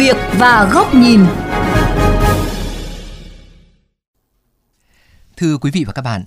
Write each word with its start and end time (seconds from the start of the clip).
việc 0.00 0.16
và 0.38 0.70
góc 0.72 0.94
nhìn. 0.94 1.20
Thưa 5.36 5.58
quý 5.58 5.70
vị 5.70 5.84
và 5.84 5.92
các 5.92 6.02
bạn, 6.02 6.24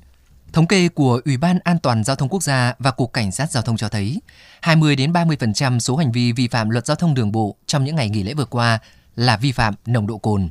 thống 0.51 0.67
kê 0.67 0.89
của 0.89 1.21
Ủy 1.25 1.37
ban 1.37 1.59
An 1.63 1.79
toàn 1.79 2.03
giao 2.03 2.15
thông 2.15 2.29
quốc 2.29 2.43
gia 2.43 2.73
và 2.79 2.91
Cục 2.91 3.13
Cảnh 3.13 3.31
sát 3.31 3.51
giao 3.51 3.63
thông 3.63 3.77
cho 3.77 3.89
thấy, 3.89 4.21
20 4.61 4.95
đến 4.95 5.13
30% 5.13 5.79
số 5.79 5.95
hành 5.95 6.11
vi 6.11 6.31
vi 6.31 6.47
phạm 6.47 6.69
luật 6.69 6.85
giao 6.85 6.95
thông 6.95 7.13
đường 7.13 7.31
bộ 7.31 7.55
trong 7.65 7.83
những 7.83 7.95
ngày 7.95 8.09
nghỉ 8.09 8.23
lễ 8.23 8.33
vừa 8.33 8.45
qua 8.45 8.79
là 9.15 9.37
vi 9.37 9.51
phạm 9.51 9.73
nồng 9.85 10.07
độ 10.07 10.17
cồn. 10.17 10.49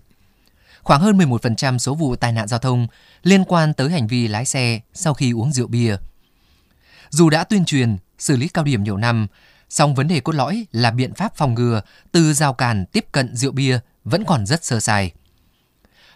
Khoảng 0.83 1.01
hơn 1.01 1.19
11% 1.19 1.79
số 1.79 1.95
vụ 1.95 2.17
tai 2.17 2.33
nạn 2.33 2.49
giao 2.49 2.59
thông 2.59 2.87
liên 3.23 3.45
quan 3.45 3.75
tới 3.75 3.91
hành 3.91 4.07
vi 4.07 4.29
lái 4.29 4.45
xe 4.45 4.81
sau 4.95 5.15
khi 5.15 5.33
uống 5.33 5.53
rượu 5.53 5.67
bia. 5.67 5.97
Dù 7.11 7.31
đã 7.31 7.45
tuyên 7.45 7.65
truyền, 7.65 7.97
xử 8.19 8.37
lý 8.37 8.49
cao 8.49 8.65
điểm 8.65 8.83
nhiều 8.83 8.97
năm, 8.97 9.27
song 9.73 9.95
vấn 9.95 10.09
đề 10.09 10.21
cốt 10.21 10.35
lõi 10.35 10.67
là 10.73 10.91
biện 10.91 11.15
pháp 11.15 11.37
phòng 11.37 11.55
ngừa 11.55 11.83
từ 12.13 12.33
rào 12.33 12.55
cản 12.55 12.87
tiếp 12.87 13.07
cận 13.13 13.37
rượu 13.37 13.53
bia 13.53 13.79
vẫn 14.05 14.25
còn 14.25 14.47
rất 14.47 14.65
sơ 14.65 14.81
sài. 14.81 15.13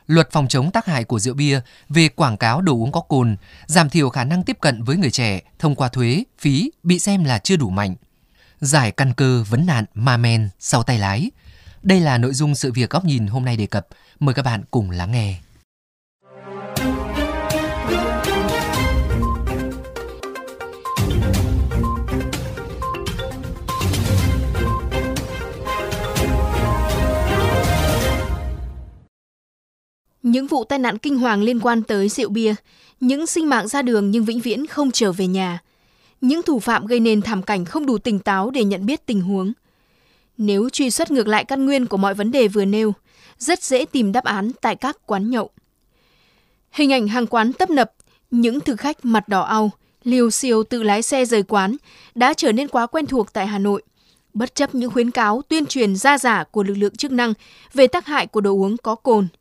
Luật 0.06 0.29
phòng 0.32 0.48
chống 0.48 0.70
tác 0.70 0.87
hại 0.87 1.05
của 1.05 1.19
rượu 1.19 1.34
bia 1.34 1.60
về 1.88 2.09
quảng 2.09 2.37
cáo 2.37 2.60
đồ 2.60 2.73
uống 2.73 2.92
có 2.92 3.01
cồn, 3.01 3.37
giảm 3.66 3.91
thiểu 3.91 4.10
khả 4.10 4.24
năng 4.24 4.42
tiếp 4.42 4.56
cận 4.60 4.82
với 4.82 4.96
người 4.96 5.10
trẻ 5.10 5.41
thông 5.59 5.74
qua 5.74 5.88
thuế, 5.88 6.24
phí 6.38 6.70
bị 6.82 6.98
xem 6.98 7.24
là 7.24 7.38
chưa 7.38 7.56
đủ 7.56 7.70
mạnh. 7.70 7.95
Giải 8.60 8.92
căn 8.92 9.12
cơ 9.12 9.45
vấn 9.48 9.66
nạn 9.66 9.84
ma 9.95 10.16
men 10.16 10.48
sau 10.59 10.82
tay 10.82 10.98
lái. 10.98 11.30
Đây 11.82 12.01
là 12.01 12.18
nội 12.18 12.34
dung 12.34 12.54
sự 12.54 12.73
việc 12.73 12.91
góc 12.91 13.04
nhìn 13.04 13.27
hôm 13.27 13.45
nay 13.45 13.57
đề 13.57 13.66
cập. 13.66 13.87
Mời 14.20 14.34
các 14.34 14.43
bạn 14.43 14.62
cùng 14.70 14.91
lắng 14.91 15.12
nghe. 15.12 15.37
Những 30.27 30.46
vụ 30.46 30.65
tai 30.65 30.79
nạn 30.79 30.99
kinh 30.99 31.19
hoàng 31.19 31.43
liên 31.43 31.60
quan 31.60 31.82
tới 31.82 32.09
rượu 32.09 32.29
bia, 32.29 32.55
những 33.01 33.27
sinh 33.27 33.49
mạng 33.49 33.69
ra 33.69 33.82
đường 33.82 34.10
nhưng 34.10 34.24
vĩnh 34.24 34.41
viễn 34.41 34.66
không 34.66 34.91
trở 34.91 35.13
về 35.13 35.27
nhà, 35.27 35.59
những 36.21 36.43
thủ 36.43 36.59
phạm 36.59 36.87
gây 36.87 37.01
nên 37.01 37.23
thảm 37.23 37.43
cảnh 37.43 37.65
không 37.65 37.87
đủ 37.87 37.99
tỉnh 37.99 38.19
táo 38.19 38.51
để 38.51 38.65
nhận 38.65 38.87
biết 38.87 39.07
tình 39.07 39.21
huống. 39.21 39.52
Nếu 40.38 40.69
truy 40.71 40.91
xuất 40.91 41.10
ngược 41.10 41.29
lại 41.29 41.45
căn 41.45 41.66
nguyên 41.66 41.87
của 41.87 41.97
mọi 41.97 42.15
vấn 42.15 42.30
đề 42.30 42.49
vừa 42.49 42.65
nêu, 42.65 42.93
rất 43.38 43.63
dễ 43.63 43.85
tìm 43.85 44.13
đáp 44.13 44.24
án 44.24 44.51
tại 44.60 44.77
các 44.77 45.07
quán 45.07 45.30
nhậu. 45.30 45.51
Hình 46.71 46.93
ảnh 46.93 47.09
hàng 47.09 47.27
quán 47.27 47.52
tấp 47.52 47.71
nập, 47.71 47.93
những 48.30 48.60
thực 48.60 48.80
khách 48.80 49.04
mặt 49.04 49.29
đỏ 49.29 49.41
au, 49.41 49.71
liều 50.04 50.30
siêu 50.30 50.63
tự 50.63 50.82
lái 50.82 51.02
xe 51.02 51.24
rời 51.24 51.43
quán 51.43 51.77
đã 52.15 52.35
trở 52.35 52.52
nên 52.52 52.69
quá 52.69 52.87
quen 52.87 53.07
thuộc 53.07 53.32
tại 53.32 53.47
Hà 53.47 53.59
Nội. 53.59 53.82
Bất 54.35 54.54
chấp 54.54 54.74
những 54.74 54.91
khuyến 54.91 55.10
cáo 55.10 55.43
tuyên 55.49 55.66
truyền 55.66 55.97
ra 55.97 56.19
giả 56.19 56.45
của 56.45 56.63
lực 56.63 56.74
lượng 56.74 56.97
chức 56.97 57.13
năng 57.13 57.35
về 57.73 57.87
tác 57.87 58.07
hại 58.07 58.27
của 58.27 58.41
đồ 58.41 58.51
uống 58.51 58.77
có 58.77 58.95
cồn– 58.95 59.29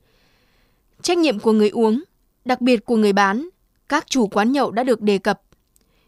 Trách 1.05 1.17
nhiệm 1.17 1.39
của 1.39 1.51
người 1.51 1.69
uống, 1.69 2.03
đặc 2.45 2.61
biệt 2.61 2.85
của 2.85 2.95
người 2.97 3.13
bán, 3.13 3.49
các 3.89 4.05
chủ 4.09 4.27
quán 4.27 4.51
nhậu 4.51 4.71
đã 4.71 4.83
được 4.83 5.01
đề 5.01 5.17
cập. 5.17 5.41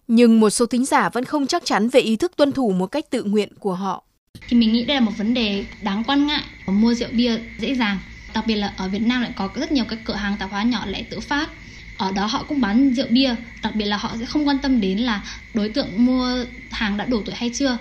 Nhưng 0.08 0.40
một 0.40 0.50
số 0.50 0.66
thính 0.66 0.86
giả 0.86 1.10
vẫn 1.10 1.26
không 1.26 1.48
chắc 1.48 1.66
chắn 1.66 1.90
về 1.90 2.00
ý 2.00 2.16
thức 2.16 2.32
tuân 2.36 2.52
thủ 2.52 2.72
một 2.72 2.88
cách 2.88 3.10
tự 3.10 3.24
nguyện 3.24 3.50
của 3.60 3.74
họ. 3.74 4.04
Thì 4.48 4.58
mình 4.58 4.74
nghĩ 4.74 4.86
đây 4.86 4.96
là 4.96 5.02
một 5.02 5.12
vấn 5.18 5.34
đề 5.34 5.66
đáng 5.82 6.04
quan 6.08 6.28
ngại. 6.28 6.44
Mua 6.68 6.94
rượu 6.94 7.10
bia 7.12 7.40
dễ 7.60 7.76
dàng, 7.76 8.00
đặc 8.34 8.44
biệt 8.48 8.56
là 8.56 8.74
ở 8.78 8.88
Việt 8.88 9.02
Nam 9.02 9.22
lại 9.22 9.32
có 9.36 9.50
rất 9.56 9.72
nhiều 9.72 9.86
các 9.90 10.00
cửa 10.06 10.16
hàng 10.16 10.36
tạp 10.40 10.52
hóa 10.52 10.64
nhỏ 10.64 10.86
lẻ 10.86 11.04
tự 11.04 11.20
phát. 11.20 11.50
Ở 11.98 12.12
đó 12.12 12.26
họ 12.26 12.46
cũng 12.48 12.62
bán 12.62 12.94
rượu 12.94 13.08
bia, 13.10 13.36
đặc 13.64 13.76
biệt 13.76 13.86
là 13.86 13.98
họ 13.98 14.16
sẽ 14.20 14.26
không 14.26 14.48
quan 14.48 14.60
tâm 14.60 14.82
đến 14.82 14.98
là 14.98 15.24
đối 15.54 15.70
tượng 15.70 16.06
mua 16.06 16.46
hàng 16.72 16.98
đã 16.98 17.06
đủ 17.06 17.22
tuổi 17.26 17.36
hay 17.36 17.52
chưa. 17.54 17.78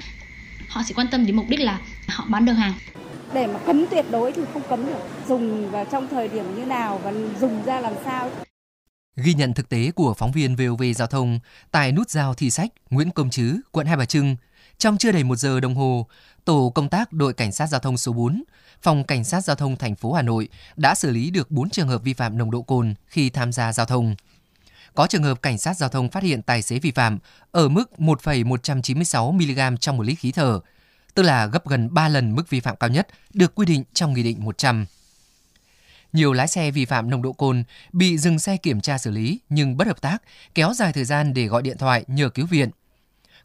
Họ 0.68 0.82
chỉ 0.86 0.94
quan 0.94 1.06
tâm 1.10 1.26
đến 1.26 1.36
mục 1.36 1.48
đích 1.48 1.60
là 1.60 1.80
họ 2.06 2.24
bán 2.28 2.44
được 2.44 2.52
hàng 2.52 2.72
để 3.32 3.46
mà 3.46 3.58
cấm 3.66 3.86
tuyệt 3.90 4.04
đối 4.10 4.32
thì 4.32 4.42
không 4.52 4.62
cấm 4.68 4.86
được 4.86 5.00
dùng 5.28 5.70
vào 5.70 5.84
trong 5.84 6.08
thời 6.08 6.28
điểm 6.28 6.56
như 6.56 6.64
nào 6.64 7.00
và 7.04 7.12
dùng 7.40 7.64
ra 7.64 7.80
làm 7.80 7.92
sao 8.04 8.30
Ghi 9.16 9.34
nhận 9.34 9.54
thực 9.54 9.68
tế 9.68 9.90
của 9.90 10.14
phóng 10.14 10.32
viên 10.32 10.56
VOV 10.56 10.82
Giao 10.96 11.08
thông 11.08 11.38
tại 11.70 11.92
nút 11.92 12.10
giao 12.10 12.34
Thi 12.34 12.50
Sách, 12.50 12.70
Nguyễn 12.90 13.10
Công 13.10 13.30
Trứ, 13.30 13.56
quận 13.72 13.86
Hai 13.86 13.96
Bà 13.96 14.04
Trưng, 14.04 14.36
trong 14.78 14.98
chưa 14.98 15.12
đầy 15.12 15.24
một 15.24 15.36
giờ 15.36 15.60
đồng 15.60 15.74
hồ, 15.74 16.06
tổ 16.44 16.72
công 16.74 16.88
tác 16.88 17.12
đội 17.12 17.32
cảnh 17.32 17.52
sát 17.52 17.66
giao 17.66 17.80
thông 17.80 17.96
số 17.96 18.12
4, 18.12 18.42
phòng 18.82 19.04
cảnh 19.04 19.24
sát 19.24 19.40
giao 19.40 19.56
thông 19.56 19.76
thành 19.76 19.96
phố 19.96 20.12
Hà 20.12 20.22
Nội 20.22 20.48
đã 20.76 20.94
xử 20.94 21.10
lý 21.10 21.30
được 21.30 21.50
4 21.50 21.70
trường 21.70 21.88
hợp 21.88 22.02
vi 22.02 22.14
phạm 22.14 22.38
nồng 22.38 22.50
độ 22.50 22.62
cồn 22.62 22.94
khi 23.06 23.30
tham 23.30 23.52
gia 23.52 23.72
giao 23.72 23.86
thông. 23.86 24.14
Có 24.94 25.06
trường 25.06 25.22
hợp 25.22 25.42
cảnh 25.42 25.58
sát 25.58 25.76
giao 25.76 25.88
thông 25.88 26.08
phát 26.08 26.22
hiện 26.22 26.42
tài 26.42 26.62
xế 26.62 26.78
vi 26.78 26.90
phạm 26.90 27.18
ở 27.52 27.68
mức 27.68 28.00
1,196 28.00 29.32
mg 29.32 29.76
trong 29.80 29.96
một 29.96 30.02
lít 30.02 30.18
khí 30.18 30.32
thở, 30.32 30.60
tức 31.16 31.22
là 31.22 31.46
gấp 31.46 31.68
gần 31.68 31.94
3 31.94 32.08
lần 32.08 32.34
mức 32.34 32.50
vi 32.50 32.60
phạm 32.60 32.76
cao 32.76 32.90
nhất 32.90 33.08
được 33.34 33.54
quy 33.54 33.66
định 33.66 33.84
trong 33.94 34.14
Nghị 34.14 34.22
định 34.22 34.44
100. 34.44 34.86
Nhiều 36.12 36.32
lái 36.32 36.48
xe 36.48 36.70
vi 36.70 36.84
phạm 36.84 37.10
nồng 37.10 37.22
độ 37.22 37.32
cồn 37.32 37.64
bị 37.92 38.18
dừng 38.18 38.38
xe 38.38 38.56
kiểm 38.56 38.80
tra 38.80 38.98
xử 38.98 39.10
lý 39.10 39.40
nhưng 39.48 39.76
bất 39.76 39.86
hợp 39.86 40.00
tác, 40.00 40.18
kéo 40.54 40.74
dài 40.74 40.92
thời 40.92 41.04
gian 41.04 41.34
để 41.34 41.46
gọi 41.46 41.62
điện 41.62 41.78
thoại 41.78 42.04
nhờ 42.06 42.28
cứu 42.28 42.46
viện. 42.46 42.70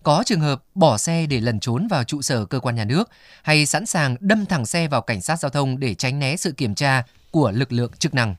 Có 0.03 0.23
trường 0.25 0.39
hợp 0.39 0.63
bỏ 0.75 0.97
xe 0.97 1.25
để 1.25 1.39
lẩn 1.39 1.59
trốn 1.59 1.87
vào 1.87 2.03
trụ 2.03 2.21
sở 2.21 2.45
cơ 2.45 2.59
quan 2.59 2.75
nhà 2.75 2.85
nước 2.85 3.09
hay 3.43 3.65
sẵn 3.65 3.85
sàng 3.85 4.15
đâm 4.19 4.45
thẳng 4.45 4.65
xe 4.65 4.88
vào 4.88 5.01
cảnh 5.01 5.21
sát 5.21 5.39
giao 5.39 5.49
thông 5.49 5.79
để 5.79 5.95
tránh 5.95 6.19
né 6.19 6.35
sự 6.35 6.51
kiểm 6.51 6.75
tra 6.75 7.03
của 7.31 7.51
lực 7.51 7.71
lượng 7.71 7.91
chức 7.99 8.13
năng. 8.13 8.35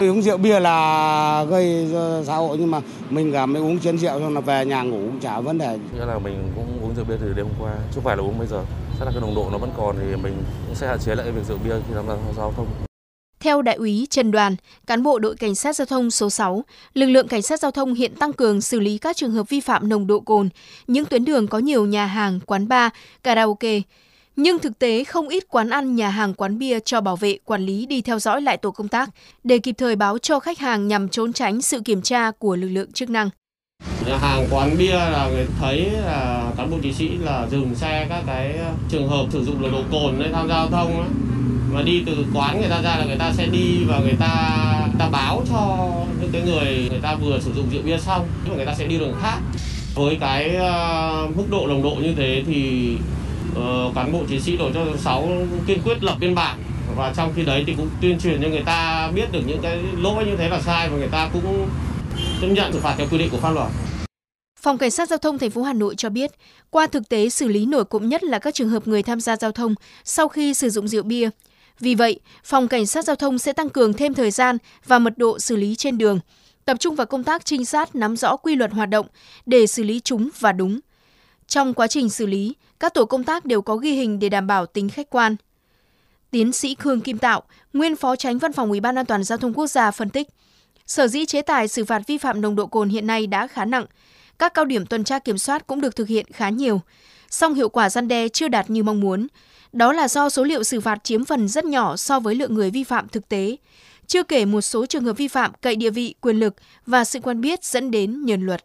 Uống 0.00 0.22
rượu 0.22 0.36
bia 0.36 0.60
là 0.60 1.44
gây 1.44 1.86
xã 2.26 2.36
hội 2.36 2.56
nhưng 2.58 2.70
mà 2.70 2.80
mình 3.10 3.32
cả 3.32 3.46
mới 3.46 3.62
uống 3.62 3.80
chén 3.80 3.98
rượu 3.98 4.20
xong 4.20 4.34
là 4.34 4.40
về 4.40 4.66
nhà 4.66 4.82
ngủ 4.82 4.96
cũng 4.96 5.20
chả 5.20 5.40
vấn 5.40 5.58
đề. 5.58 5.78
Nghĩa 5.94 6.04
là 6.04 6.18
mình 6.18 6.52
cũng 6.56 6.66
uống 6.82 6.94
rượu 6.96 7.04
bia 7.04 7.14
từ 7.20 7.32
đêm 7.32 7.46
hôm 7.46 7.54
qua, 7.60 7.74
chứ 7.74 7.94
không 7.94 8.04
phải 8.04 8.16
là 8.16 8.22
uống 8.22 8.38
bây 8.38 8.46
giờ. 8.46 8.64
Chắc 8.98 9.04
là 9.04 9.10
cái 9.10 9.20
nồng 9.20 9.34
độ 9.34 9.48
nó 9.52 9.58
vẫn 9.58 9.70
còn 9.76 9.96
thì 10.00 10.16
mình 10.22 10.42
cũng 10.66 10.74
sẽ 10.74 10.86
hạn 10.86 10.98
chế 10.98 11.14
lại 11.14 11.30
việc 11.30 11.44
rượu 11.48 11.58
bia 11.64 11.74
khi 11.88 11.94
tham 11.94 12.04
gia 12.08 12.14
giao 12.36 12.52
thông. 12.56 12.66
Theo 13.40 13.62
Đại 13.62 13.74
úy 13.74 14.06
Trần 14.10 14.30
Đoàn, 14.30 14.56
cán 14.86 15.02
bộ 15.02 15.18
đội 15.18 15.36
Cảnh 15.36 15.54
sát 15.54 15.76
Giao 15.76 15.86
thông 15.86 16.10
số 16.10 16.30
6, 16.30 16.64
lực 16.94 17.06
lượng 17.06 17.28
Cảnh 17.28 17.42
sát 17.42 17.60
Giao 17.60 17.70
thông 17.70 17.94
hiện 17.94 18.14
tăng 18.14 18.32
cường 18.32 18.60
xử 18.60 18.80
lý 18.80 18.98
các 18.98 19.16
trường 19.16 19.32
hợp 19.32 19.48
vi 19.48 19.60
phạm 19.60 19.88
nồng 19.88 20.06
độ 20.06 20.20
cồn, 20.20 20.48
những 20.86 21.04
tuyến 21.04 21.24
đường 21.24 21.46
có 21.46 21.58
nhiều 21.58 21.86
nhà 21.86 22.06
hàng, 22.06 22.40
quán 22.46 22.68
bar, 22.68 22.92
karaoke, 23.22 23.80
nhưng 24.36 24.58
thực 24.58 24.78
tế 24.78 25.04
không 25.04 25.28
ít 25.28 25.44
quán 25.48 25.70
ăn, 25.70 25.96
nhà 25.96 26.08
hàng, 26.08 26.34
quán 26.34 26.58
bia 26.58 26.80
cho 26.80 27.00
bảo 27.00 27.16
vệ, 27.16 27.38
quản 27.44 27.62
lý 27.62 27.86
đi 27.86 28.02
theo 28.02 28.18
dõi 28.18 28.42
lại 28.42 28.56
tổ 28.56 28.70
công 28.70 28.88
tác 28.88 29.10
để 29.44 29.58
kịp 29.58 29.74
thời 29.78 29.96
báo 29.96 30.18
cho 30.18 30.40
khách 30.40 30.58
hàng 30.58 30.88
nhằm 30.88 31.08
trốn 31.08 31.32
tránh 31.32 31.62
sự 31.62 31.80
kiểm 31.80 32.02
tra 32.02 32.30
của 32.30 32.56
lực 32.56 32.68
lượng 32.68 32.92
chức 32.92 33.10
năng. 33.10 33.30
Nhà 34.06 34.16
hàng 34.18 34.46
quán 34.50 34.76
bia 34.78 34.94
là 34.94 35.28
người 35.32 35.46
thấy 35.60 35.90
là 35.90 36.52
cán 36.56 36.70
bộ 36.70 36.76
chiến 36.82 36.94
sĩ 36.94 37.08
là 37.08 37.46
dừng 37.50 37.74
xe 37.74 38.06
các 38.08 38.22
cái 38.26 38.58
trường 38.88 39.08
hợp 39.08 39.26
sử 39.30 39.44
dụng 39.44 39.62
nồng 39.62 39.72
độ 39.72 39.82
cồn 39.92 40.14
để 40.18 40.30
tham 40.32 40.48
gia 40.48 40.54
giao 40.54 40.68
thông 40.70 41.00
ấy. 41.00 41.08
mà 41.72 41.82
đi 41.82 42.02
từ 42.06 42.26
quán 42.34 42.60
người 42.60 42.70
ta 42.70 42.82
ra 42.82 42.96
là 42.96 43.04
người 43.04 43.18
ta 43.18 43.32
sẽ 43.32 43.46
đi 43.46 43.84
và 43.88 43.98
người 43.98 44.16
ta 44.20 44.28
ta 44.98 45.08
báo 45.08 45.42
cho 45.50 45.88
những 46.20 46.30
cái 46.32 46.42
người 46.42 46.88
người 46.90 47.00
ta 47.02 47.14
vừa 47.14 47.40
sử 47.40 47.52
dụng 47.52 47.70
rượu 47.72 47.82
bia 47.82 47.98
xong 47.98 48.28
nhưng 48.44 48.50
mà 48.50 48.56
người 48.56 48.66
ta 48.66 48.74
sẽ 48.74 48.86
đi 48.86 48.98
đường 48.98 49.14
khác 49.22 49.38
với 49.94 50.16
cái 50.20 50.56
uh, 50.56 51.36
mức 51.36 51.44
độ 51.50 51.66
nồng 51.66 51.82
độ 51.82 51.96
như 52.02 52.14
thế 52.16 52.42
thì 52.46 52.90
Ờ, 53.54 53.92
cán 53.94 54.12
bộ 54.12 54.20
chiến 54.28 54.40
sĩ 54.40 54.56
đội 54.56 54.70
cho 54.74 54.86
6 54.98 55.28
kiên 55.66 55.82
quyết 55.84 56.04
lập 56.04 56.16
biên 56.20 56.34
bản 56.34 56.58
và 56.96 57.12
trong 57.16 57.32
khi 57.36 57.42
đấy 57.42 57.64
thì 57.66 57.74
cũng 57.76 57.88
tuyên 58.00 58.18
truyền 58.18 58.42
cho 58.42 58.48
người 58.48 58.62
ta 58.66 59.10
biết 59.14 59.32
được 59.32 59.40
những 59.46 59.58
cái 59.62 59.78
lỗi 59.98 60.24
như 60.26 60.36
thế 60.36 60.48
là 60.48 60.60
sai 60.60 60.88
và 60.88 60.96
người 60.96 61.08
ta 61.08 61.30
cũng 61.32 61.68
chấp 62.40 62.46
nhận 62.46 62.72
xử 62.72 62.80
phạt 62.80 62.94
theo 62.98 63.06
quy 63.10 63.18
định 63.18 63.28
của 63.30 63.38
pháp 63.38 63.50
luật. 63.50 63.68
Phòng 64.60 64.78
Cảnh 64.78 64.90
sát 64.90 65.08
Giao 65.08 65.18
thông 65.18 65.38
thành 65.38 65.50
phố 65.50 65.62
Hà 65.62 65.72
Nội 65.72 65.94
cho 65.94 66.10
biết, 66.10 66.30
qua 66.70 66.86
thực 66.86 67.08
tế 67.08 67.28
xử 67.28 67.48
lý 67.48 67.66
nổi 67.66 67.84
cộm 67.84 68.08
nhất 68.08 68.24
là 68.24 68.38
các 68.38 68.54
trường 68.54 68.68
hợp 68.68 68.88
người 68.88 69.02
tham 69.02 69.20
gia 69.20 69.36
giao 69.36 69.52
thông 69.52 69.74
sau 70.04 70.28
khi 70.28 70.54
sử 70.54 70.70
dụng 70.70 70.88
rượu 70.88 71.02
bia. 71.02 71.30
Vì 71.80 71.94
vậy, 71.94 72.20
Phòng 72.44 72.68
Cảnh 72.68 72.86
sát 72.86 73.04
Giao 73.04 73.16
thông 73.16 73.38
sẽ 73.38 73.52
tăng 73.52 73.68
cường 73.68 73.92
thêm 73.92 74.14
thời 74.14 74.30
gian 74.30 74.58
và 74.86 74.98
mật 74.98 75.18
độ 75.18 75.38
xử 75.38 75.56
lý 75.56 75.74
trên 75.76 75.98
đường, 75.98 76.20
tập 76.64 76.76
trung 76.80 76.94
vào 76.94 77.06
công 77.06 77.24
tác 77.24 77.44
trinh 77.44 77.64
sát 77.64 77.94
nắm 77.94 78.16
rõ 78.16 78.36
quy 78.36 78.56
luật 78.56 78.72
hoạt 78.72 78.88
động 78.88 79.06
để 79.46 79.66
xử 79.66 79.82
lý 79.82 80.00
chúng 80.00 80.28
và 80.38 80.52
đúng. 80.52 80.80
Trong 81.46 81.74
quá 81.74 81.86
trình 81.86 82.10
xử 82.10 82.26
lý, 82.26 82.54
các 82.84 82.94
tổ 82.94 83.04
công 83.04 83.24
tác 83.24 83.44
đều 83.44 83.62
có 83.62 83.76
ghi 83.76 83.92
hình 83.92 84.18
để 84.18 84.28
đảm 84.28 84.46
bảo 84.46 84.66
tính 84.66 84.88
khách 84.88 85.10
quan. 85.10 85.36
Tiến 86.30 86.52
sĩ 86.52 86.74
Khương 86.74 87.00
Kim 87.00 87.18
Tạo, 87.18 87.42
nguyên 87.72 87.96
phó 87.96 88.16
tránh 88.16 88.38
văn 88.38 88.52
phòng 88.52 88.70
Ủy 88.70 88.80
ban 88.80 88.98
An 88.98 89.06
toàn 89.06 89.24
giao 89.24 89.38
thông 89.38 89.54
quốc 89.54 89.66
gia 89.66 89.90
phân 89.90 90.10
tích, 90.10 90.28
sở 90.86 91.06
dĩ 91.06 91.26
chế 91.26 91.42
tài 91.42 91.68
xử 91.68 91.84
phạt 91.84 92.02
vi 92.06 92.18
phạm 92.18 92.40
nồng 92.40 92.56
độ 92.56 92.66
cồn 92.66 92.88
hiện 92.88 93.06
nay 93.06 93.26
đã 93.26 93.46
khá 93.46 93.64
nặng, 93.64 93.86
các 94.38 94.54
cao 94.54 94.64
điểm 94.64 94.86
tuần 94.86 95.04
tra 95.04 95.18
kiểm 95.18 95.38
soát 95.38 95.66
cũng 95.66 95.80
được 95.80 95.96
thực 95.96 96.08
hiện 96.08 96.26
khá 96.32 96.48
nhiều, 96.48 96.80
song 97.30 97.54
hiệu 97.54 97.68
quả 97.68 97.90
gian 97.90 98.08
đe 98.08 98.28
chưa 98.28 98.48
đạt 98.48 98.70
như 98.70 98.82
mong 98.82 99.00
muốn. 99.00 99.26
Đó 99.72 99.92
là 99.92 100.08
do 100.08 100.28
số 100.30 100.44
liệu 100.44 100.62
xử 100.62 100.80
phạt 100.80 101.04
chiếm 101.04 101.24
phần 101.24 101.48
rất 101.48 101.64
nhỏ 101.64 101.96
so 101.96 102.20
với 102.20 102.34
lượng 102.34 102.54
người 102.54 102.70
vi 102.70 102.84
phạm 102.84 103.08
thực 103.08 103.28
tế, 103.28 103.56
chưa 104.06 104.22
kể 104.22 104.44
một 104.44 104.60
số 104.60 104.86
trường 104.86 105.04
hợp 105.04 105.16
vi 105.16 105.28
phạm 105.28 105.52
cậy 105.62 105.76
địa 105.76 105.90
vị, 105.90 106.14
quyền 106.20 106.36
lực 106.36 106.54
và 106.86 107.04
sự 107.04 107.20
quen 107.20 107.40
biết 107.40 107.64
dẫn 107.64 107.90
đến 107.90 108.24
nhờn 108.24 108.46
luật. 108.46 108.64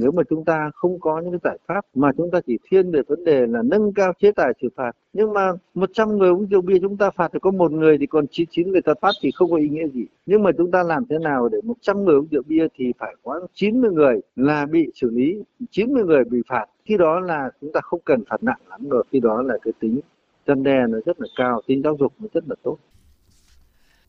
Nếu 0.00 0.12
mà 0.12 0.22
chúng 0.30 0.44
ta 0.44 0.70
không 0.74 1.00
có 1.00 1.20
những 1.20 1.30
cái 1.30 1.40
giải 1.44 1.58
pháp 1.66 1.84
mà 1.94 2.10
chúng 2.16 2.30
ta 2.30 2.40
chỉ 2.46 2.58
thiên 2.70 2.90
về 2.90 3.00
vấn 3.08 3.24
đề 3.24 3.46
là 3.46 3.62
nâng 3.62 3.92
cao 3.94 4.12
chế 4.20 4.32
tài 4.32 4.52
xử 4.62 4.68
phạt 4.76 4.92
nhưng 5.16 5.32
mà 5.32 5.52
100 5.74 6.18
người 6.18 6.30
uống 6.30 6.46
rượu 6.46 6.62
bia 6.62 6.78
chúng 6.80 6.96
ta 6.96 7.10
phạt 7.16 7.30
thì 7.32 7.38
có 7.42 7.50
một 7.50 7.72
người 7.72 7.98
thì 7.98 8.06
còn 8.06 8.26
99 8.30 8.72
người 8.72 8.82
ta 8.82 8.92
phát 9.00 9.12
thì 9.22 9.30
không 9.34 9.50
có 9.50 9.56
ý 9.56 9.68
nghĩa 9.68 9.88
gì. 9.94 10.06
Nhưng 10.26 10.42
mà 10.42 10.50
chúng 10.58 10.70
ta 10.70 10.82
làm 10.82 11.04
thế 11.10 11.18
nào 11.18 11.48
để 11.48 11.58
100 11.64 12.04
người 12.04 12.14
uống 12.14 12.28
rượu 12.30 12.42
bia 12.46 12.66
thì 12.78 12.92
phải 12.98 13.14
có 13.22 13.40
90 13.54 13.90
người 13.90 14.20
là 14.36 14.66
bị 14.66 14.86
xử 15.00 15.10
lý, 15.10 15.42
90 15.70 16.04
người 16.04 16.24
bị 16.24 16.38
phạt. 16.48 16.66
Khi 16.84 16.96
đó 16.96 17.20
là 17.20 17.50
chúng 17.60 17.72
ta 17.72 17.80
không 17.80 18.00
cần 18.04 18.24
phạt 18.30 18.42
nặng 18.42 18.60
lắm 18.68 18.88
rồi, 18.88 19.04
khi 19.12 19.20
đó 19.20 19.42
là 19.42 19.54
cái 19.62 19.72
tính 19.80 20.00
dân 20.46 20.62
đe 20.62 20.86
nó 20.88 20.98
rất 21.06 21.20
là 21.20 21.26
cao, 21.36 21.60
tính 21.66 21.82
giáo 21.82 21.96
dục 22.00 22.12
nó 22.18 22.28
rất 22.34 22.44
là 22.48 22.54
tốt. 22.62 22.78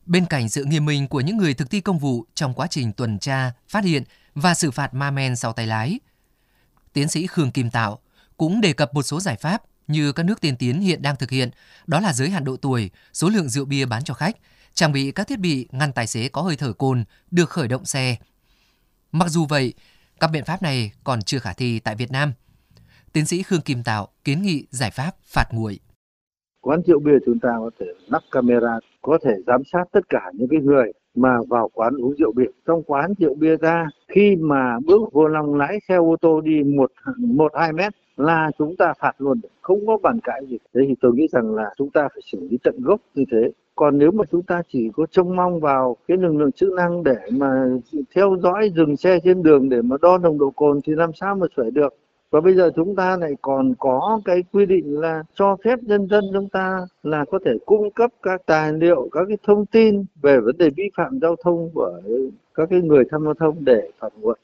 Bên 0.05 0.23
cạnh 0.29 0.49
sự 0.49 0.63
nghiêm 0.63 0.85
minh 0.85 1.07
của 1.07 1.21
những 1.21 1.37
người 1.37 1.53
thực 1.53 1.69
thi 1.69 1.81
công 1.81 1.99
vụ 1.99 2.25
trong 2.33 2.53
quá 2.53 2.67
trình 2.69 2.91
tuần 2.97 3.19
tra, 3.19 3.51
phát 3.69 3.83
hiện 3.83 4.03
và 4.41 4.53
xử 4.53 4.71
phạt 4.71 4.93
ma 4.93 5.11
men 5.11 5.35
sau 5.35 5.53
tay 5.53 5.67
lái, 5.67 5.99
tiến 6.93 7.07
sĩ 7.07 7.27
Khương 7.27 7.51
Kim 7.51 7.69
Tạo 7.69 7.99
cũng 8.37 8.61
đề 8.61 8.73
cập 8.73 8.93
một 8.93 9.03
số 9.03 9.19
giải 9.19 9.35
pháp 9.35 9.63
như 9.87 10.11
các 10.11 10.23
nước 10.23 10.41
tiên 10.41 10.57
tiến 10.57 10.79
hiện 10.79 11.01
đang 11.01 11.15
thực 11.15 11.29
hiện, 11.29 11.49
đó 11.87 11.99
là 11.99 12.13
giới 12.13 12.29
hạn 12.29 12.43
độ 12.43 12.57
tuổi, 12.57 12.89
số 13.13 13.29
lượng 13.29 13.49
rượu 13.49 13.65
bia 13.65 13.85
bán 13.85 14.03
cho 14.03 14.13
khách, 14.13 14.37
trang 14.73 14.91
bị 14.91 15.11
các 15.11 15.27
thiết 15.27 15.39
bị 15.39 15.67
ngăn 15.71 15.93
tài 15.93 16.07
xế 16.07 16.29
có 16.29 16.41
hơi 16.41 16.55
thở 16.55 16.73
cồn 16.73 17.03
được 17.31 17.49
khởi 17.49 17.67
động 17.67 17.85
xe. 17.85 18.15
Mặc 19.11 19.29
dù 19.29 19.45
vậy, 19.45 19.73
các 20.19 20.27
biện 20.27 20.45
pháp 20.45 20.61
này 20.61 20.91
còn 21.03 21.21
chưa 21.21 21.39
khả 21.39 21.53
thi 21.53 21.79
tại 21.79 21.95
Việt 21.95 22.11
Nam. 22.11 22.33
Tiến 23.13 23.25
sĩ 23.25 23.43
Khương 23.43 23.61
Kim 23.61 23.83
Tạo 23.83 24.07
kiến 24.23 24.41
nghị 24.41 24.65
giải 24.69 24.91
pháp 24.91 25.15
phạt 25.23 25.45
nguội. 25.51 25.79
Quán 26.61 26.81
rượu 26.87 26.99
bia 26.99 27.17
chúng 27.25 27.39
ta 27.39 27.49
có 27.57 27.69
thể 27.79 27.85
lắp 28.07 28.23
camera, 28.31 28.79
có 29.01 29.17
thể 29.23 29.31
giám 29.47 29.61
sát 29.73 29.83
tất 29.91 30.09
cả 30.09 30.21
những 30.33 30.47
cái 30.51 30.59
người 30.63 30.91
mà 31.17 31.37
vào 31.49 31.69
quán 31.73 31.93
uống 32.01 32.15
rượu 32.17 32.31
bia. 32.31 32.45
Trong 32.67 32.83
quán 32.83 33.13
rượu 33.19 33.33
bia 33.33 33.57
ra, 33.57 33.87
khi 34.07 34.35
mà 34.35 34.79
bước 34.85 35.01
vô 35.11 35.27
lòng 35.27 35.55
lái 35.55 35.79
xe 35.87 35.95
ô 35.95 36.15
tô 36.21 36.41
đi 36.41 36.63
một 36.63 36.91
một 37.17 37.51
hai 37.55 37.73
mét 37.73 37.93
là 38.17 38.51
chúng 38.57 38.75
ta 38.75 38.93
phạt 38.99 39.13
luôn, 39.17 39.39
không 39.61 39.87
có 39.87 39.97
bàn 39.97 40.19
cãi 40.23 40.41
gì. 40.49 40.57
Thế 40.73 40.81
thì 40.87 40.95
tôi 41.01 41.13
nghĩ 41.13 41.27
rằng 41.31 41.55
là 41.55 41.69
chúng 41.77 41.89
ta 41.89 42.01
phải 42.01 42.21
xử 42.31 42.47
lý 42.49 42.57
tận 42.63 42.75
gốc 42.83 43.01
như 43.15 43.23
thế. 43.31 43.51
Còn 43.75 43.97
nếu 43.97 44.11
mà 44.11 44.23
chúng 44.31 44.43
ta 44.43 44.61
chỉ 44.73 44.89
có 44.93 45.05
trông 45.11 45.35
mong 45.35 45.59
vào 45.59 45.97
cái 46.07 46.17
lực 46.17 46.35
lượng 46.35 46.51
chức 46.51 46.73
năng 46.73 47.03
để 47.03 47.17
mà 47.31 47.65
theo 48.15 48.35
dõi 48.43 48.71
dừng 48.75 48.97
xe 48.97 49.19
trên 49.23 49.43
đường 49.43 49.69
để 49.69 49.81
mà 49.81 49.95
đo 50.01 50.17
nồng 50.17 50.37
độ 50.37 50.49
cồn 50.49 50.79
thì 50.85 50.93
làm 50.95 51.13
sao 51.13 51.35
mà 51.35 51.47
sửa 51.57 51.69
được 51.69 51.93
và 52.31 52.41
bây 52.41 52.55
giờ 52.55 52.71
chúng 52.75 52.95
ta 52.95 53.17
lại 53.17 53.31
còn 53.41 53.73
có 53.79 54.21
cái 54.25 54.43
quy 54.51 54.65
định 54.65 54.99
là 54.99 55.23
cho 55.35 55.57
phép 55.63 55.79
nhân 55.81 56.07
dân 56.07 56.23
chúng 56.33 56.49
ta 56.49 56.79
là 57.03 57.25
có 57.31 57.39
thể 57.45 57.51
cung 57.65 57.91
cấp 57.91 58.11
các 58.23 58.41
tài 58.45 58.73
liệu 58.73 59.09
các 59.11 59.25
cái 59.27 59.37
thông 59.43 59.65
tin 59.65 60.05
về 60.21 60.39
vấn 60.39 60.57
đề 60.57 60.69
vi 60.69 60.83
phạm 60.97 61.19
giao 61.21 61.35
thông 61.43 61.69
của 61.73 62.01
các 62.53 62.67
cái 62.69 62.81
người 62.81 63.03
tham 63.11 63.21
gia 63.21 63.25
giao 63.25 63.33
thông 63.33 63.65
để 63.65 63.89
phản 63.99 64.11
nguội. 64.21 64.37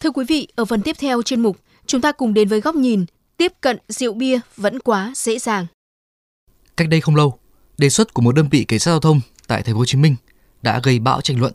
Thưa 0.00 0.10
quý 0.10 0.24
vị, 0.28 0.48
ở 0.56 0.64
phần 0.64 0.82
tiếp 0.82 0.96
theo 1.00 1.22
chuyên 1.22 1.40
mục, 1.40 1.56
chúng 1.86 2.00
ta 2.00 2.12
cùng 2.12 2.34
đến 2.34 2.48
với 2.48 2.60
góc 2.60 2.74
nhìn 2.74 3.04
tiếp 3.36 3.52
cận 3.60 3.78
rượu 3.88 4.14
bia 4.14 4.40
vẫn 4.56 4.80
quá 4.80 5.12
dễ 5.16 5.38
dàng. 5.38 5.66
Cách 6.76 6.88
đây 6.88 7.00
không 7.00 7.16
lâu, 7.16 7.38
đề 7.78 7.90
xuất 7.90 8.14
của 8.14 8.22
một 8.22 8.34
đơn 8.34 8.48
vị 8.48 8.64
cảnh 8.64 8.78
sát 8.78 8.90
giao 8.90 9.00
thông 9.00 9.20
tại 9.46 9.62
thành 9.62 9.74
phố 9.74 9.78
Hồ 9.78 9.84
Chí 9.84 9.98
Minh 9.98 10.16
đã 10.62 10.80
gây 10.82 10.98
bão 10.98 11.20
tranh 11.20 11.40
luận 11.40 11.52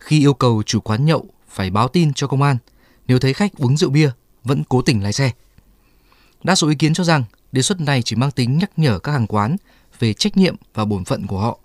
khi 0.00 0.20
yêu 0.20 0.34
cầu 0.34 0.62
chủ 0.66 0.80
quán 0.80 1.04
nhậu 1.04 1.26
phải 1.48 1.70
báo 1.70 1.88
tin 1.88 2.12
cho 2.12 2.26
công 2.26 2.42
an 2.42 2.56
nếu 3.06 3.18
thấy 3.18 3.32
khách 3.32 3.52
uống 3.58 3.76
rượu 3.76 3.90
bia 3.90 4.10
vẫn 4.44 4.62
cố 4.68 4.82
tình 4.82 5.02
lái 5.02 5.12
xe. 5.12 5.30
Đa 6.42 6.54
số 6.54 6.68
ý 6.68 6.74
kiến 6.74 6.94
cho 6.94 7.04
rằng 7.04 7.24
đề 7.52 7.62
xuất 7.62 7.80
này 7.80 8.02
chỉ 8.02 8.16
mang 8.16 8.30
tính 8.30 8.58
nhắc 8.58 8.70
nhở 8.76 8.98
các 8.98 9.12
hàng 9.12 9.26
quán 9.26 9.56
về 9.98 10.12
trách 10.12 10.36
nhiệm 10.36 10.56
và 10.74 10.84
bổn 10.84 11.04
phận 11.04 11.26
của 11.26 11.38
họ, 11.38 11.58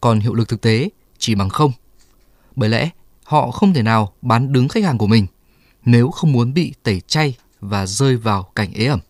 còn 0.00 0.20
hiệu 0.20 0.34
lực 0.34 0.48
thực 0.48 0.60
tế 0.60 0.88
chỉ 1.18 1.34
bằng 1.34 1.48
không. 1.48 1.72
Bởi 2.56 2.68
lẽ 2.68 2.90
họ 3.24 3.50
không 3.50 3.74
thể 3.74 3.82
nào 3.82 4.12
bán 4.22 4.52
đứng 4.52 4.68
khách 4.68 4.84
hàng 4.84 4.98
của 4.98 5.06
mình 5.06 5.26
nếu 5.84 6.10
không 6.10 6.32
muốn 6.32 6.54
bị 6.54 6.74
tẩy 6.82 7.00
chay 7.00 7.36
và 7.60 7.86
rơi 7.86 8.16
vào 8.16 8.42
cảnh 8.54 8.72
ế 8.72 8.86
ẩm. 8.86 9.00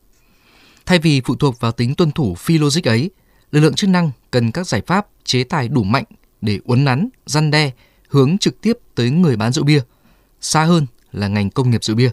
Thay 0.86 0.98
vì 0.98 1.20
phụ 1.24 1.36
thuộc 1.36 1.60
vào 1.60 1.72
tính 1.72 1.94
tuân 1.94 2.10
thủ 2.10 2.34
phi 2.34 2.58
logic 2.58 2.88
ấy, 2.88 3.10
lực 3.50 3.60
lượng 3.60 3.74
chức 3.74 3.90
năng 3.90 4.10
cần 4.30 4.50
các 4.50 4.66
giải 4.66 4.82
pháp 4.86 5.06
chế 5.24 5.44
tài 5.44 5.68
đủ 5.68 5.82
mạnh 5.82 6.04
để 6.40 6.60
uốn 6.64 6.84
nắn, 6.84 7.08
răn 7.26 7.50
đe, 7.50 7.70
hướng 8.08 8.38
trực 8.38 8.60
tiếp 8.60 8.78
tới 8.94 9.10
người 9.10 9.36
bán 9.36 9.52
rượu 9.52 9.64
bia, 9.64 9.80
xa 10.40 10.64
hơn 10.64 10.86
là 11.12 11.28
ngành 11.28 11.50
công 11.50 11.70
nghiệp 11.70 11.84
rượu 11.84 11.96
bia. 11.96 12.10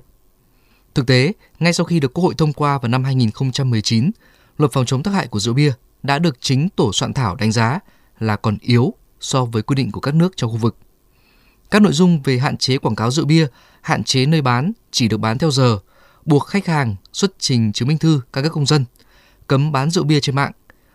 Thực 0.95 1.07
tế, 1.07 1.33
ngay 1.59 1.73
sau 1.73 1.85
khi 1.85 1.99
được 1.99 2.13
Quốc 2.13 2.23
hội 2.23 2.33
thông 2.37 2.53
qua 2.53 2.77
vào 2.77 2.89
năm 2.89 3.03
2019, 3.03 4.11
luật 4.57 4.71
phòng 4.71 4.85
chống 4.85 5.03
tác 5.03 5.11
hại 5.11 5.27
của 5.27 5.39
rượu 5.39 5.53
bia 5.53 5.73
đã 6.03 6.19
được 6.19 6.41
chính 6.41 6.69
tổ 6.69 6.93
soạn 6.93 7.13
thảo 7.13 7.35
đánh 7.35 7.51
giá 7.51 7.79
là 8.19 8.35
còn 8.35 8.57
yếu 8.61 8.93
so 9.19 9.45
với 9.45 9.61
quy 9.61 9.75
định 9.75 9.91
của 9.91 10.01
các 10.01 10.15
nước 10.15 10.37
trong 10.37 10.51
khu 10.51 10.57
vực. 10.57 10.77
Các 11.71 11.81
nội 11.81 11.93
dung 11.93 12.21
về 12.21 12.37
hạn 12.37 12.57
chế 12.57 12.77
quảng 12.77 12.95
cáo 12.95 13.11
rượu 13.11 13.25
bia, 13.25 13.47
hạn 13.81 14.03
chế 14.03 14.25
nơi 14.25 14.41
bán 14.41 14.71
chỉ 14.91 15.07
được 15.07 15.17
bán 15.17 15.37
theo 15.37 15.51
giờ, 15.51 15.79
buộc 16.25 16.47
khách 16.47 16.67
hàng 16.67 16.95
xuất 17.13 17.31
trình 17.39 17.71
chứng 17.73 17.87
minh 17.87 17.97
thư 17.97 18.21
căn 18.33 18.43
cước 18.43 18.53
công 18.53 18.65
dân, 18.65 18.85
cấm 19.47 19.71
bán 19.71 19.89
rượu 19.89 20.03
bia 20.03 20.19
trên 20.19 20.35
mạng, 20.35 20.51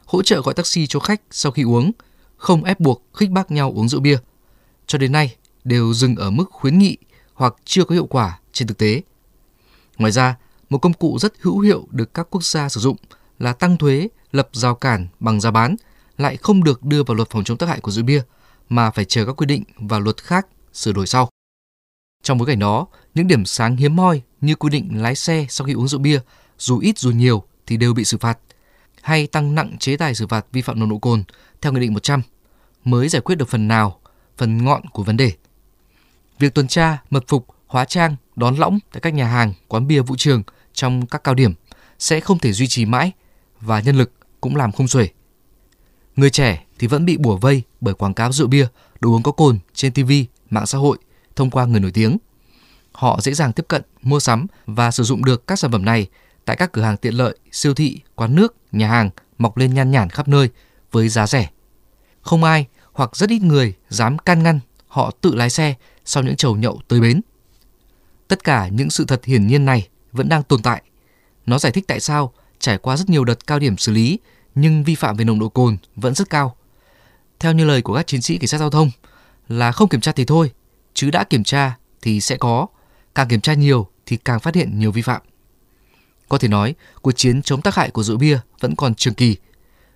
hỗ 0.07 0.23
trợ 0.23 0.43
gọi 0.43 0.55
taxi 0.55 0.87
cho 0.87 1.01
khách 1.01 1.21
sau 1.31 1.53
khi 1.53 1.63
uống, 1.63 1.93
không 2.37 2.65
ép 2.65 2.81
buộc 2.81 3.03
khích 3.15 3.31
bác 3.31 3.51
nhau 3.51 3.73
uống 3.77 3.89
rượu 3.89 4.01
bia. 4.01 4.19
Cho 4.87 4.99
đến 4.99 5.13
nay 5.13 5.37
đều 5.65 5.95
dừng 5.95 6.17
ở 6.17 6.31
mức 6.31 6.45
khuyến 6.51 6.79
nghị 6.79 6.97
hoặc 7.35 7.55
chưa 7.65 7.85
có 7.85 7.95
hiệu 7.95 8.07
quả 8.07 8.39
trên 8.53 8.69
thực 8.69 8.79
tế. 8.79 9.03
Ngoài 9.99 10.13
ra, 10.13 10.37
một 10.71 10.79
công 10.79 10.93
cụ 10.93 11.19
rất 11.19 11.33
hữu 11.41 11.61
hiệu 11.61 11.87
được 11.91 12.15
các 12.15 12.27
quốc 12.31 12.45
gia 12.45 12.69
sử 12.69 12.81
dụng 12.81 12.97
là 13.39 13.53
tăng 13.53 13.77
thuế, 13.77 14.09
lập 14.33 14.49
rào 14.53 14.75
cản 14.75 15.07
bằng 15.21 15.41
giá 15.41 15.51
bán 15.51 15.77
lại 16.19 16.37
không 16.37 16.65
được 16.65 16.83
đưa 16.83 17.03
vào 17.03 17.15
luật 17.15 17.31
phòng 17.31 17.45
chống 17.45 17.59
tác 17.59 17.69
hại 17.69 17.81
của 17.81 17.91
rượu 17.91 18.05
bia 18.05 18.23
mà 18.69 18.91
phải 18.91 19.05
chờ 19.05 19.25
các 19.27 19.33
quy 19.33 19.47
định 19.47 19.63
và 19.77 19.99
luật 19.99 20.23
khác 20.23 20.47
sửa 20.77 20.93
đổi 20.93 21.07
sau. 21.07 21.29
Trong 22.23 22.39
bối 22.39 22.47
cảnh 22.47 22.59
đó, 22.59 22.87
những 23.15 23.27
điểm 23.27 23.45
sáng 23.45 23.77
hiếm 23.77 23.99
hoi 23.99 24.23
như 24.41 24.55
quy 24.55 24.71
định 24.71 25.03
lái 25.03 25.15
xe 25.15 25.47
sau 25.49 25.67
khi 25.67 25.73
uống 25.73 25.89
rượu 25.89 26.01
bia, 26.01 26.21
dù 26.59 26.79
ít 26.79 26.99
dù 26.99 27.11
nhiều 27.11 27.45
thì 27.67 27.77
đều 27.77 27.95
bị 27.95 28.05
xử 28.05 28.19
phạt, 28.19 28.39
hay 29.03 29.27
tăng 29.27 29.55
nặng 29.55 29.77
chế 29.79 29.97
tài 29.97 30.15
xử 30.15 30.27
phạt 30.27 30.47
vi 30.53 30.63
phạm 30.63 30.81
nồng 30.81 30.91
độ 30.91 30.99
cồn 30.99 31.25
theo 31.63 31.73
Nghị 31.73 31.81
định 31.81 31.95
100 31.95 32.23
mới 32.85 33.09
giải 33.09 33.23
quyết 33.23 33.35
được 33.35 33.49
phần 33.49 33.69
nào, 33.69 34.01
phần 34.37 34.65
ngọn 34.65 34.87
của 34.87 35.03
vấn 35.03 35.17
đề. 35.17 35.33
Việc 36.39 36.55
tuần 36.55 36.69
tra, 36.69 37.03
mật 37.11 37.25
phục, 37.29 37.47
hóa 37.67 37.85
trang, 37.85 38.17
đón 38.37 38.57
lõng 38.57 38.79
tại 38.93 39.01
các 39.01 39.15
nhà 39.15 39.27
hàng, 39.27 39.53
quán 39.69 39.87
bia, 39.87 40.01
vũ 40.01 40.15
trường 40.19 40.43
trong 40.73 41.07
các 41.07 41.25
cao 41.25 41.35
điểm 41.35 41.55
sẽ 41.99 42.21
không 42.21 42.39
thể 42.39 42.53
duy 42.53 42.67
trì 42.67 42.85
mãi 42.85 43.13
và 43.61 43.81
nhân 43.81 43.97
lực 43.97 44.13
cũng 44.41 44.57
làm 44.57 44.73
không 44.73 44.89
xuể. 44.89 45.09
Người 46.17 46.31
trẻ 46.31 46.65
thì 46.79 46.87
vẫn 46.87 47.05
bị 47.05 47.17
bủa 47.17 47.37
vây 47.37 47.63
bởi 47.81 47.95
quảng 47.95 48.15
cáo 48.15 48.33
rượu 48.33 48.49
bia, 48.49 48.67
đồ 49.01 49.11
uống 49.11 49.23
có 49.23 49.33
cồn 49.33 49.59
trên 49.75 49.93
TV, 49.93 50.13
mạng 50.51 50.67
xã 50.67 50.79
hội 50.79 50.99
thông 51.37 51.51
qua 51.51 51.67
người 51.67 51.81
nổi 51.81 51.91
tiếng. 51.91 52.19
Họ 52.93 53.21
dễ 53.21 53.35
dàng 53.35 53.53
tiếp 53.53 53.65
cận, 53.69 53.83
mua 54.03 54.21
sắm 54.21 54.47
và 54.67 54.91
sử 54.91 55.03
dụng 55.03 55.25
được 55.25 55.47
các 55.47 55.59
sản 55.59 55.73
phẩm 55.73 55.85
này 55.85 56.07
tại 56.45 56.57
các 56.57 56.73
cửa 56.73 56.83
hàng 56.83 56.97
tiện 56.97 57.15
lợi, 57.15 57.39
siêu 57.53 57.75
thị, 57.75 58.01
quán 58.15 58.35
nước, 58.35 58.57
nhà 58.73 58.89
hàng 58.89 59.11
mọc 59.39 59.57
lên 59.57 59.75
nhan 59.75 59.91
nhản 59.91 60.11
khắp 60.11 60.29
nơi 60.29 60.51
với 60.93 61.09
giá 61.09 61.27
rẻ. 61.27 61.51
Không 62.21 62.45
ai 62.45 62.67
hoặc 62.93 63.17
rất 63.17 63.31
ít 63.31 63.43
người 63.43 63.75
dám 63.89 64.19
can 64.19 64.43
ngăn 64.43 64.61
họ 64.89 65.11
tự 65.21 65.35
lái 65.35 65.51
xe 65.51 65.75
sau 66.05 66.23
những 66.23 66.37
chầu 66.37 66.57
nhậu 66.57 66.81
tới 66.89 67.01
bến. 67.01 67.21
Tất 68.29 68.45
cả 68.45 68.69
những 68.69 68.91
sự 68.91 69.05
thật 69.05 69.25
hiển 69.25 69.47
nhiên 69.47 69.65
này 69.65 69.89
vẫn 70.13 70.29
đang 70.29 70.43
tồn 70.43 70.63
tại. 70.63 70.83
Nó 71.47 71.59
giải 71.59 71.73
thích 71.73 71.85
tại 71.89 72.01
sao 72.01 72.33
trải 72.59 72.79
qua 72.79 72.97
rất 72.97 73.11
nhiều 73.11 73.25
đợt 73.25 73.47
cao 73.47 73.59
điểm 73.59 73.77
xử 73.77 73.93
lý 73.93 74.19
nhưng 74.55 74.85
vi 74.85 74.95
phạm 74.95 75.17
về 75.17 75.25
nồng 75.25 75.39
độ 75.39 75.49
cồn 75.49 75.77
vẫn 75.97 76.15
rất 76.15 76.31
cao. 76.31 76.57
Theo 77.39 77.53
như 77.53 77.65
lời 77.65 77.83
của 77.83 77.95
các 77.95 78.07
chiến 78.07 78.23
sĩ 78.23 78.39
cảnh 78.39 78.49
sát 78.49 78.59
giao 78.59 78.71
thông 78.71 78.91
là 79.49 79.73
không 79.73 79.89
kiểm 79.89 80.01
tra 80.01 80.13
thì 80.13 80.25
thôi, 80.25 80.51
chứ 80.95 81.11
đã 81.11 81.25
kiểm 81.25 81.45
tra 81.45 81.77
thì 82.03 82.21
sẽ 82.21 82.37
có, 82.37 82.67
càng 83.15 83.29
kiểm 83.29 83.41
tra 83.41 83.55
nhiều 83.55 83.89
thì 84.07 84.17
càng 84.17 84.41
phát 84.41 84.55
hiện 84.55 84.79
nhiều 84.79 84.93
vi 84.93 85.03
phạm. 85.03 85.23
Có 86.29 86.39
thể 86.39 86.49
nói, 86.49 86.75
cuộc 87.03 87.13
chiến 87.13 87.43
chống 87.43 87.63
tác 87.63 87.75
hại 87.75 87.91
của 87.91 88.03
rượu 88.03 88.17
bia 88.19 88.39
vẫn 88.61 88.77
còn 88.77 88.95
trường 88.95 89.15
kỳ. 89.15 89.37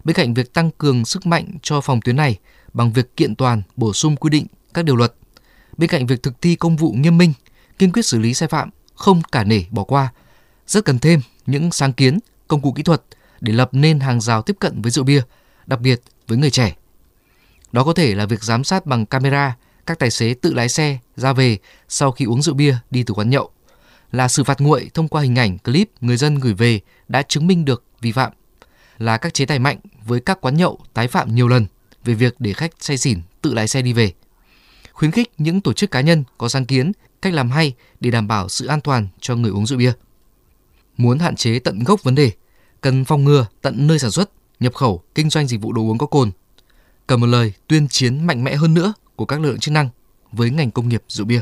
Bên 0.04 0.16
cạnh 0.16 0.34
việc 0.34 0.54
tăng 0.54 0.70
cường 0.70 1.04
sức 1.04 1.26
mạnh 1.26 1.58
cho 1.62 1.80
phòng 1.80 2.00
tuyến 2.00 2.16
này 2.16 2.38
bằng 2.72 2.92
việc 2.92 3.16
kiện 3.16 3.34
toàn, 3.34 3.62
bổ 3.76 3.92
sung 3.92 4.16
quy 4.16 4.30
định 4.30 4.46
các 4.74 4.84
điều 4.84 4.96
luật, 4.96 5.14
bên 5.76 5.90
cạnh 5.90 6.06
việc 6.06 6.22
thực 6.22 6.42
thi 6.42 6.56
công 6.56 6.76
vụ 6.76 6.92
nghiêm 6.92 7.18
minh, 7.18 7.32
kiên 7.78 7.92
quyết 7.92 8.02
xử 8.02 8.18
lý 8.18 8.34
sai 8.34 8.48
phạm, 8.48 8.70
không 8.94 9.22
cả 9.32 9.44
nể 9.44 9.62
bỏ 9.70 9.84
qua, 9.84 10.12
rất 10.66 10.84
cần 10.84 10.98
thêm 10.98 11.20
những 11.46 11.72
sáng 11.72 11.92
kiến, 11.92 12.18
công 12.48 12.60
cụ 12.62 12.72
kỹ 12.72 12.82
thuật 12.82 13.02
để 13.40 13.52
lập 13.52 13.68
nên 13.72 14.00
hàng 14.00 14.20
rào 14.20 14.42
tiếp 14.42 14.56
cận 14.60 14.82
với 14.82 14.90
rượu 14.90 15.04
bia, 15.04 15.22
đặc 15.66 15.80
biệt 15.80 16.00
với 16.28 16.38
người 16.38 16.50
trẻ. 16.50 16.74
Đó 17.72 17.84
có 17.84 17.92
thể 17.92 18.14
là 18.14 18.26
việc 18.26 18.42
giám 18.42 18.64
sát 18.64 18.86
bằng 18.86 19.06
camera 19.06 19.56
các 19.86 19.98
tài 19.98 20.10
xế 20.10 20.34
tự 20.34 20.54
lái 20.54 20.68
xe 20.68 20.98
ra 21.16 21.32
về 21.32 21.58
sau 21.88 22.12
khi 22.12 22.24
uống 22.24 22.42
rượu 22.42 22.54
bia 22.54 22.76
đi 22.90 23.02
từ 23.02 23.14
quán 23.14 23.30
nhậu, 23.30 23.50
là 24.12 24.28
xử 24.28 24.44
phạt 24.44 24.60
nguội 24.60 24.90
thông 24.94 25.08
qua 25.08 25.22
hình 25.22 25.38
ảnh 25.38 25.58
clip 25.58 25.90
người 26.00 26.16
dân 26.16 26.34
gửi 26.34 26.54
về 26.54 26.80
đã 27.08 27.22
chứng 27.22 27.46
minh 27.46 27.64
được 27.64 27.84
vi 28.00 28.12
phạm, 28.12 28.32
là 28.98 29.16
các 29.16 29.34
chế 29.34 29.46
tài 29.46 29.58
mạnh 29.58 29.78
với 30.06 30.20
các 30.20 30.40
quán 30.40 30.56
nhậu 30.56 30.78
tái 30.94 31.08
phạm 31.08 31.34
nhiều 31.34 31.48
lần 31.48 31.66
về 32.04 32.14
việc 32.14 32.34
để 32.38 32.52
khách 32.52 32.70
say 32.80 32.98
xỉn 32.98 33.20
tự 33.42 33.54
lái 33.54 33.68
xe 33.68 33.82
đi 33.82 33.92
về. 33.92 34.12
Khuyến 34.92 35.10
khích 35.10 35.32
những 35.38 35.60
tổ 35.60 35.72
chức 35.72 35.90
cá 35.90 36.00
nhân 36.00 36.24
có 36.38 36.48
sáng 36.48 36.66
kiến, 36.66 36.92
cách 37.22 37.34
làm 37.34 37.50
hay 37.50 37.74
để 38.00 38.10
đảm 38.10 38.28
bảo 38.28 38.48
sự 38.48 38.66
an 38.66 38.80
toàn 38.80 39.08
cho 39.20 39.36
người 39.36 39.50
uống 39.50 39.66
rượu 39.66 39.78
bia. 39.78 39.92
Muốn 40.96 41.18
hạn 41.18 41.36
chế 41.36 41.58
tận 41.58 41.84
gốc 41.84 42.02
vấn 42.02 42.14
đề, 42.14 42.32
cần 42.80 43.04
phòng 43.04 43.24
ngừa 43.24 43.46
tận 43.62 43.86
nơi 43.86 43.98
sản 43.98 44.10
xuất, 44.10 44.30
nhập 44.60 44.74
khẩu, 44.74 45.02
kinh 45.14 45.30
doanh 45.30 45.46
dịch 45.46 45.60
vụ 45.60 45.72
đồ 45.72 45.82
uống 45.82 45.98
có 45.98 46.06
cồn. 46.06 46.30
Cần 47.10 47.20
một 47.20 47.26
lời 47.26 47.52
tuyên 47.68 47.88
chiến 47.88 48.26
mạnh 48.26 48.44
mẽ 48.44 48.56
hơn 48.56 48.74
nữa 48.74 48.92
của 49.16 49.24
các 49.24 49.40
lực 49.40 49.48
lượng 49.48 49.58
chức 49.58 49.72
năng 49.72 49.88
với 50.32 50.50
ngành 50.50 50.70
công 50.70 50.88
nghiệp 50.88 51.02
rượu 51.08 51.26
bia. 51.26 51.40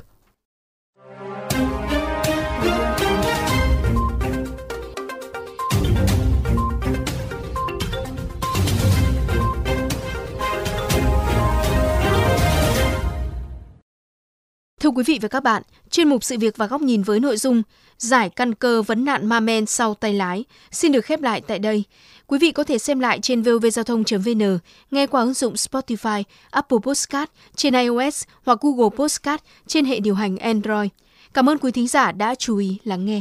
Thưa 14.81 14.91
quý 14.91 15.03
vị 15.07 15.19
và 15.23 15.29
các 15.29 15.43
bạn, 15.43 15.63
chuyên 15.91 16.09
mục 16.09 16.25
sự 16.25 16.39
việc 16.39 16.57
và 16.57 16.67
góc 16.67 16.83
nhìn 16.83 17.03
với 17.03 17.21
nội 17.21 17.37
dung 17.37 17.63
giải 17.99 18.31
căn 18.31 18.55
cơ 18.55 18.83
vấn 18.83 19.05
nạn 19.05 19.27
ma 19.27 19.41
men 19.41 19.67
sau 19.67 19.95
tay 19.95 20.15
lái 20.15 20.45
xin 20.71 20.93
được 20.93 21.05
khép 21.05 21.23
lại 21.23 21.41
tại 21.41 21.59
đây. 21.59 21.85
Quý 22.27 22.39
vị 22.39 22.53
có 22.53 22.65
thể 22.65 22.79
xem 22.79 23.01
lại 23.01 23.19
trên 23.23 23.43
vovgiao 23.43 23.85
thông.vn, 23.85 24.59
nghe 24.91 25.07
qua 25.07 25.21
ứng 25.21 25.35
dụng 25.35 25.55
Spotify, 25.55 26.23
Apple 26.51 26.79
Podcast 26.83 27.31
trên 27.57 27.75
iOS 27.75 28.23
hoặc 28.45 28.59
Google 28.61 28.97
Podcast 28.97 29.41
trên 29.67 29.85
hệ 29.85 30.01
điều 30.01 30.15
hành 30.15 30.37
Android. 30.37 30.91
Cảm 31.35 31.49
ơn 31.49 31.59
quý 31.59 31.73
thính 31.73 31.89
giả 31.89 32.13
đã 32.13 32.35
chú 32.35 32.57
ý 32.57 32.79
lắng 32.85 33.07
nghe. 33.07 33.21